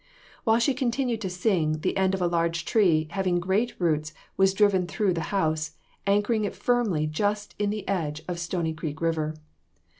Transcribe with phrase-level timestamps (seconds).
[0.45, 4.55] While she continued to sing, the end of a large tree, having great roots, was
[4.55, 5.73] driven through the house,
[6.07, 9.35] anchoring it firmly just in the edge of Stony Creek River.